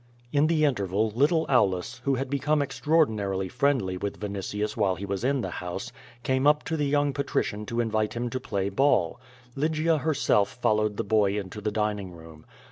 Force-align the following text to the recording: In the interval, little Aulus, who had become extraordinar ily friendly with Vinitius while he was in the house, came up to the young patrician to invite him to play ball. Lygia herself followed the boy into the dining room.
In 0.33 0.47
the 0.47 0.65
interval, 0.65 1.11
little 1.11 1.45
Aulus, 1.47 2.01
who 2.05 2.15
had 2.15 2.27
become 2.27 2.59
extraordinar 2.59 3.33
ily 3.33 3.47
friendly 3.49 3.97
with 3.97 4.19
Vinitius 4.19 4.75
while 4.75 4.95
he 4.95 5.05
was 5.05 5.23
in 5.23 5.41
the 5.41 5.51
house, 5.61 5.91
came 6.23 6.47
up 6.47 6.63
to 6.63 6.75
the 6.75 6.87
young 6.87 7.13
patrician 7.13 7.67
to 7.67 7.79
invite 7.79 8.15
him 8.15 8.27
to 8.31 8.39
play 8.39 8.69
ball. 8.69 9.19
Lygia 9.55 9.99
herself 9.99 10.53
followed 10.59 10.97
the 10.97 11.03
boy 11.03 11.37
into 11.39 11.61
the 11.61 11.69
dining 11.71 12.13
room. 12.13 12.47